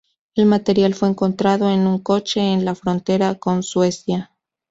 El 0.33 0.47
material 0.47 0.95
fue 0.95 1.09
encontrado 1.09 1.69
en 1.69 1.81
un 1.85 1.99
coche 1.99 2.39
en 2.41 2.65
la 2.65 2.73
frontera 2.73 3.35
con 3.35 3.61
Suecia. 3.61 4.31